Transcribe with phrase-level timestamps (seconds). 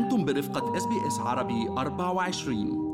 [0.00, 2.90] أنتم برفقة SBS عربي 24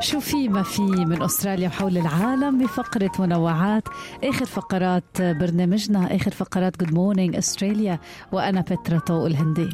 [0.00, 3.82] شو في ما في من أستراليا وحول العالم بفقرة منوعات؟
[4.24, 7.98] آخر فقرات برنامجنا آخر فقرات Good Morning Australia
[8.32, 9.68] وأنا بترا طوق الهندي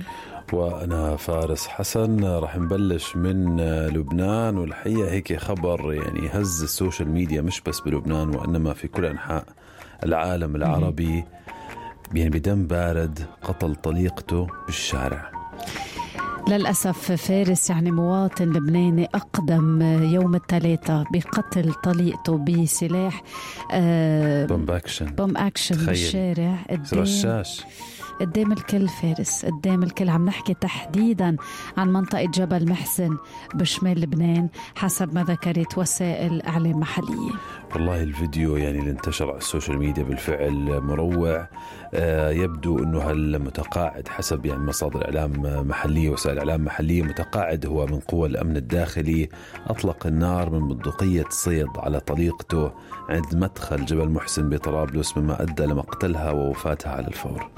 [0.52, 7.40] وأنا فارس حسن راح نبلش من لبنان والحقيقة هيك خبر يعني هز ال social media
[7.42, 9.44] مش بس بلبنان وإنما في كل أنحاء
[10.04, 11.24] العالم العربي.
[12.14, 15.30] يعني بدم بارد قتل طليقته بالشارع.
[16.48, 23.22] للأسف فارس يعني مواطن لبناني أقدم يوم الثلاثاء بقتل طليقته بسلاح
[23.72, 25.86] آه بوم أكشن بوم أكشن تخيل.
[25.86, 26.54] بالشارع.
[26.92, 27.64] رشاش.
[28.20, 30.08] قدام الكل فارس قدام الكل.
[30.08, 31.36] عم نحكي تحديدا
[31.76, 33.16] عن منطقة جبل محسن
[33.54, 37.30] بشمال لبنان حسب ما ذكرت وسائل إعلام محلية.
[37.74, 41.48] والله الفيديو يعني اللي انتشر على ال social media بالفعل مروع.
[41.94, 45.32] آه يبدو إنه هالمتقاعد حسب يعني مصادر إعلام
[45.68, 49.28] محلية وسائل إعلام محلية متقاعد هو من قوى الأمن الداخلي.
[49.66, 52.72] أطلق النار من بندقية صيد على طليقته
[53.08, 57.50] عند مدخل جبل محسن بطرابلس مما أدى لمقتلها ووفاتها على الفور.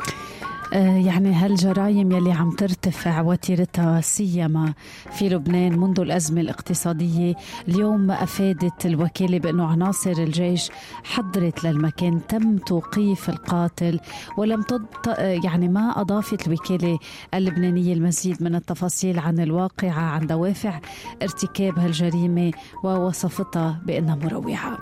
[0.73, 4.73] آه، يعني هالجرائم يلي عم ترتفع وتيرتها سيما
[5.13, 7.35] في لبنان منذ الأزمة الاقتصادية
[7.69, 10.71] اليوم أفادت الوكالة بأنه عناصر الجيش
[11.05, 14.01] حضرت للمكان تم توقيف القاتل
[14.39, 14.87] ولم تض...
[15.19, 16.99] يعني ما أضافت الوكالة
[17.35, 20.81] اللبنانية المزيد من التفاصيل عن الواقعة عن دوافع
[21.23, 22.53] ارتكاب هالجريمة
[22.85, 24.79] ووصفتها بأنها مروعة.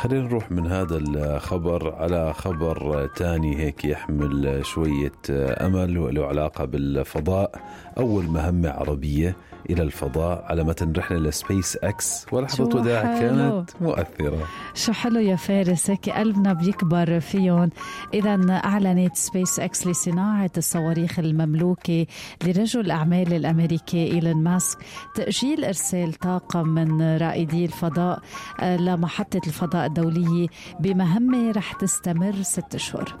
[0.00, 7.60] خلينا نروح من هذا الخبر على خبر تاني هيك يحمل شوية أمل وله علاقة بالفضاء.
[7.98, 9.36] أول مهمة عربية
[9.72, 12.26] إلى الفضاء على متن رحلة لسبيس أكس.
[12.32, 14.46] ولحظة وداع كانت مؤثرة.
[14.74, 17.70] شو حلو يا فارس هيك قلبنا بيكبر فيهم
[18.14, 22.06] إذا أعلنت سبيس أكس لصناعة الصواريخ المملوكة
[22.44, 24.78] لرجل الأعمال الأمريكي إيلون ماسك
[25.14, 28.22] تأجيل إرسال طاقم من رائدي الفضاء
[28.60, 30.46] آه، لمحطة الفضاء الدولية
[30.80, 33.14] بمهمة رح تستمر ست أشهر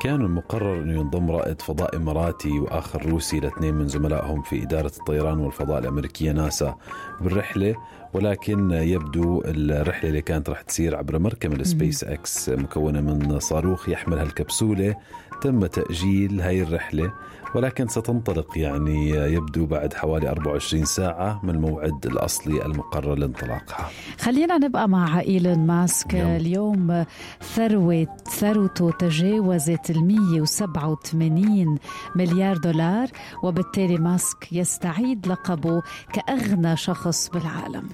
[0.00, 5.38] كان المقرر أنه ينضم رائد فضاء إماراتي وآخر روسي لاثنين من زملائهم في إدارة الطيران
[5.38, 6.76] والفضاء الأمريكية ناسا
[7.20, 7.76] بالرحلة
[8.14, 14.18] ولكن يبدو الرحلة اللي كانت رح تصير عبر مركبة السبيس إكس مكونة من صاروخ يحمل
[14.18, 14.96] هالكبسولة.
[15.42, 17.12] تم تأجيل هاي الرحلة.
[17.54, 23.90] ولكن ستنطلق يعني يبدو بعد حوالي 24 ساعة من الموعد الأصلي المقرر لانطلاقها.
[24.20, 26.14] خلينا نبقى مع إيلون ماسك.
[26.14, 26.30] يوم.
[26.36, 27.04] اليوم
[27.42, 28.06] ثروة
[28.38, 31.78] ثروته تجاوزت ال 187
[32.16, 33.08] مليار دولار
[33.42, 37.88] وبالتالي ماسك يستعيد لقبه كأغنى شخص بالعالم.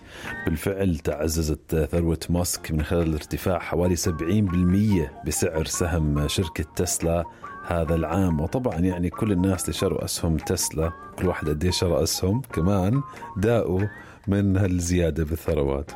[0.46, 7.24] بالفعل تعززت ثروة ماسك من خلال ارتفاع حوالي 70% بسعر سهم شركة تسلا
[7.66, 12.40] هذا العام وطبعا يعني كل الناس اللي شروا أسهم تسلا كل واحد قد شرى أسهم
[12.52, 13.02] كمان
[13.36, 13.80] داقوا
[14.28, 15.90] من هالزيادة بالثروات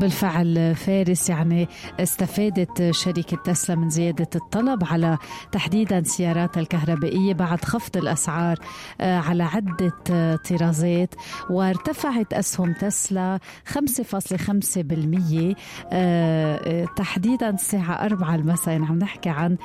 [0.00, 1.68] بالفعل فارس يعني
[2.00, 5.18] استفادت شركة تسلا من زيادة الطلب على
[5.52, 8.58] تحديدا سيارات الكهربائية بعد خفض الأسعار
[9.00, 11.14] آه، على عدة آه، طرازات
[11.50, 15.54] وارتفعت أسهم تسلا 5.5%
[15.92, 18.74] آه، تحديدا الساعة 4 المساء.
[18.74, 19.56] يعني عم نحكي عن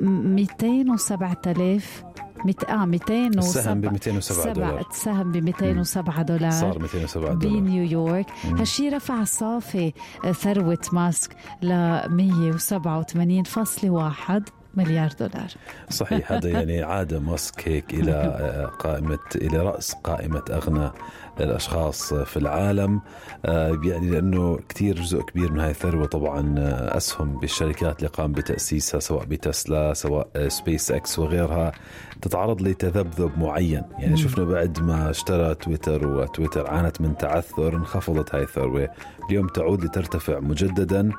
[0.00, 2.04] 207000
[2.44, 2.64] مت...
[2.64, 4.86] آه 207 السهم ب 207 دولار.
[4.90, 6.50] السهم ب 207 دولار.
[6.50, 7.60] صار 207 دولار.
[7.60, 9.92] بنيويورك هالشيء رفع صافي
[10.32, 14.42] ثروة ماسك ل 187.1
[14.76, 15.48] مليار دولار.
[15.90, 20.90] صحيح هذا يعني عاد ماسك هيك إلى آه، قائمة إلى رأس قائمة أغنى
[21.40, 23.00] الأشخاص في العالم.
[23.44, 28.32] آه، يعني لأنه كثير جزء كبير من هاي الثروة طبعا آه، أسهم بالشركات اللي قام
[28.32, 31.72] بتأسيسها سواء بتسلا سواء سبيس إكس وغيرها
[32.22, 33.82] تتعرض لتذبذب معين.
[33.98, 38.88] يعني شفنا بعد ما اشترى Twitter و Twitter عانت من تعثر انخفضت هاي الثروة.
[39.30, 41.10] اليوم تعود لترتفع مجددا.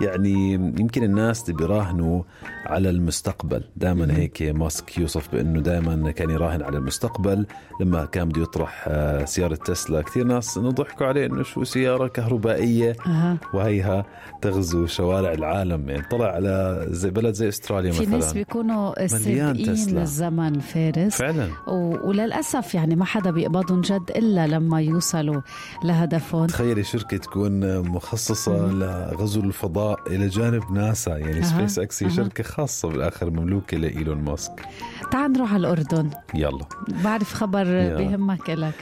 [0.00, 2.22] يعني يمكن الناس اللي بيراهنوا
[2.66, 3.64] على المستقبل.
[3.76, 7.46] دائما هيك ماسك يوصف بأنه دائما كان يراهن على المستقبل.
[7.80, 12.96] لما كان بده يطرح آه، سيارة تسلا كثير ناس ضحكوا عليه إنه شو سيارة كهربائية.
[13.06, 13.36] أه.
[13.54, 14.04] وهيها
[14.42, 15.88] تغزو شوارع العالم.
[15.88, 18.10] يعني طلع على زي بلد زي أستراليا في مثلا.
[18.10, 21.16] في ناس بيكونوا سابقين للزمن فارس.
[21.16, 21.48] فعلا.
[21.68, 22.08] و...
[22.08, 25.40] وللأسف يعني ما حدا بيقبضهم جد إلا لما يوصلوا
[25.84, 26.46] لهدفهم.
[26.46, 31.16] تخيلي شركة تكون مخصصة لغزو الفضاء إلى جانب ناسا.
[31.16, 31.42] يعني أه.
[31.42, 32.12] سبيس إكس هي أه.
[32.12, 34.62] شركة خاصة بالاخر مملوكه لايلون ماسك.
[35.10, 36.10] تعال نروح على الأردن.
[36.34, 36.64] يلا.
[37.04, 37.96] بعرف خبر يلا.
[37.96, 38.74] بيهمك لك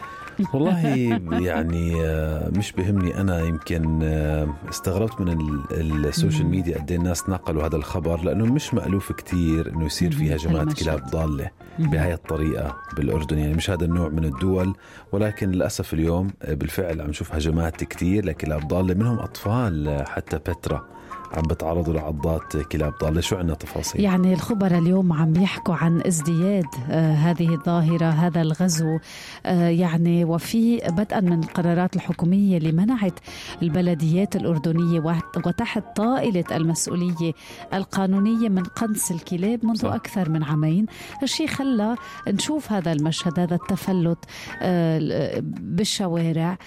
[0.53, 0.87] والله
[1.49, 7.29] يعني آه، مش بهمني أنا يمكن آه، استغربت من ال social media قد إيه الناس
[7.29, 12.77] نقلوا هذا الخبر لأنه مش مألوف كثير إنه يصير في هجمات كلاب ضالة بهاي الطريقة
[12.97, 14.75] بالأردن يعني مش هذا النوع من الدول.
[15.13, 21.00] ولكن للأسف اليوم آه، بالفعل عم نشوف هجمات كثير لكلاب ضالة منهم أطفال حتى بترا.
[21.33, 26.65] عم بتعرضوا لعضات كلاب ضالة شو عندنا تفاصيل؟ يعني الخبراء اليوم عم يحكوا عن ازدياد
[26.91, 28.99] آه هذه الظاهرة هذا الغزو.
[29.47, 33.19] آه يعني وفي بدءا من القرارات الحكومية اللي منعت
[33.63, 35.01] البلديات الأردنية
[35.47, 37.33] وتحت طائلة المسؤولية
[37.75, 39.93] القانونية من قنص الكلاب منذ صح.
[39.93, 40.87] أكثر من عامين.
[41.23, 41.97] الشيء خلى
[42.29, 44.19] نشوف هذا المشهد هذا التفلت
[44.63, 46.59] آه بالشوارع.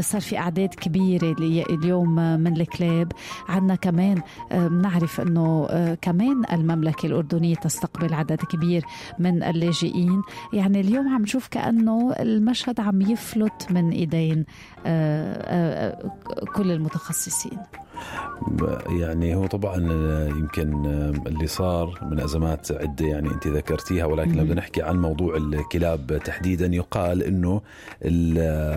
[0.00, 1.36] صار في أعداد كبيرة
[1.70, 3.12] اليوم من الكلاب.
[3.48, 4.11] عندنا كمان
[4.50, 5.20] كمان بنعرف
[5.70, 8.84] آه، كمان المملكة الأردنية تستقبل عدد كبير
[9.18, 10.22] من اللاجئين.
[10.52, 13.92] يعني اليوم عم نشوف كأنه المشهد عم يفلت من
[14.86, 16.10] آه،
[16.54, 17.58] كل المتخصصين.
[18.88, 19.76] يعني هو طبعا
[20.28, 20.86] يمكن
[21.26, 26.20] اللي صار من أزمات عدة يعني أنت ذكرتيها ولكن لو بدنا نحكي عن موضوع الكلاب
[26.24, 27.60] تحديدا يقال إنه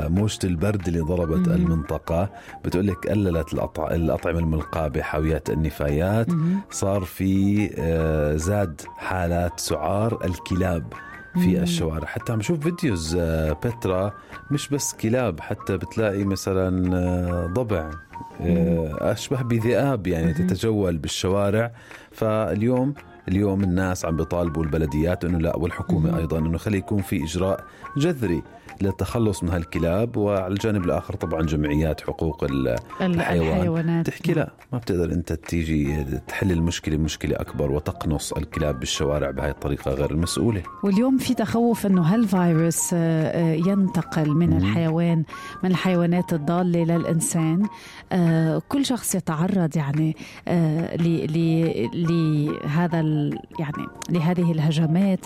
[0.10, 2.30] موجة البرد اللي ضربت المنطقة
[2.66, 6.28] بتقول لك قللت الأطعمة الملقاة بحاويات النفايات.
[6.72, 10.94] صار في آه، زاد حالات سعار الكلاب.
[11.40, 12.08] في الشوارع.
[12.08, 14.14] حتى عم شوف فيديوز آه، بترا
[14.52, 17.92] مش بس كلاب حتى بتلاقي مثلا آه، ضبع
[18.42, 21.72] آه، أشبه بذئاب يعني تتجول بالشوارع.
[22.12, 22.94] فاليوم
[23.28, 27.64] اليوم الناس عم بيطالبوا البلديات إنه لا والحكومة أيضا إنه خلي يكون في إجراء
[27.98, 28.44] جذري
[28.82, 34.08] للتخلص من هالكلاب وعلى الجانب الآخر طبعا جمعيات حقوق الحيوان الحيوانات.
[34.08, 39.92] تحكي لا ما بتقدر أنت تيجي تحل المشكلة مشكلة أكبر وتقنص الكلاب بالشوارع بهاي الطريقة
[39.92, 40.64] غير المسؤولة.
[40.84, 44.58] واليوم في تخوف إنه هالفيروس آه، آه، ينتقل من مم.
[44.58, 45.24] الحيوان
[45.64, 47.68] من الحيوانات الضالة للإنسان.
[48.12, 50.16] آه، كل شخص يتعرض يعني
[51.94, 53.00] لهذا
[53.60, 55.20] يعني لهذه الهجمات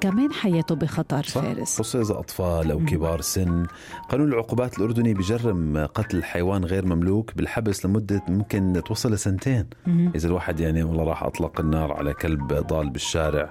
[0.00, 1.40] كمان حياته بخطر صح.
[1.40, 1.74] فارس.
[1.74, 3.66] خصوصا اذا أطفال أو كبار سن.
[4.08, 9.66] قانون العقوبات الأردني بجرم قتل حيوان غير مملوك بالحبس لمدة ممكن توصل لسنتين.
[10.14, 13.50] إذا الواحد يعني والله راح أطلق النار على كلب ضال بالشارع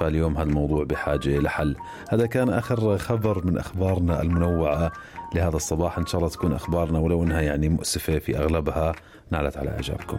[0.00, 1.76] فاليوم هذا الموضوع بحاجة لحل
[2.10, 4.92] هذا كان آخر خبر من أخبارنا المنوعة
[5.34, 5.98] لهذا الصباح.
[5.98, 8.92] إن شاء الله تكون أخبارنا ولو أنها يعني مؤسفة في أغلبها.
[9.30, 10.18] نالت على إعجابكم